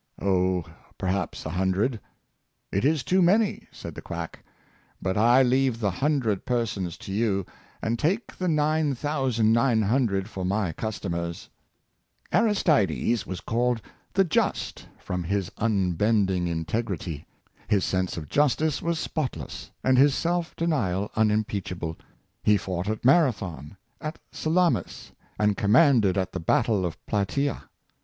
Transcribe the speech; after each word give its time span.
"Oh, 0.19 0.65
perhaps 0.97 1.45
a 1.45 1.51
hundred!"" 1.51 1.99
It 2.71 2.83
is 2.83 3.03
too 3.03 3.21
many," 3.21 3.67
said 3.71 3.93
the 3.93 4.01
quack; 4.01 4.43
"but 4.99 5.15
I 5.15 5.43
leave 5.43 5.79
the 5.79 5.91
hundred 5.91 6.43
persons 6.43 6.97
to 6.97 7.13
you, 7.13 7.45
and 7.83 7.99
take 7.99 8.35
the 8.35 8.47
nine 8.47 8.95
thousand 8.95 9.45
and 9.45 9.53
nine 9.53 9.81
hundred 9.83 10.27
for 10.27 10.43
my 10.43 10.71
customers!" 10.71 11.49
Aristides 12.33 13.27
was 13.27 13.41
called 13.41 13.79
"The 14.13 14.23
Just" 14.23 14.87
from 14.97 15.21
his 15.23 15.51
unbending 15.59 16.47
integrity. 16.47 17.27
His 17.67 17.85
sense 17.85 18.17
of 18.17 18.27
justice 18.27 18.81
was 18.81 18.97
spotless, 18.97 19.69
and 19.83 19.99
his 19.99 20.15
self 20.15 20.55
denial 20.55 21.11
unimpeachable. 21.15 21.95
He 22.41 22.57
fought 22.57 22.89
at 22.89 23.05
Marathon, 23.05 23.77
at 24.01 24.17
Salamis, 24.31 25.11
and 25.37 25.55
commanded 25.55 26.17
at 26.17 26.31
the 26.31 26.39
battle 26.39 26.87
of 26.87 26.97
Pla^ea. 27.05 27.61